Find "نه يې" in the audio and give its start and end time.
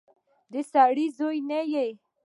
1.49-1.87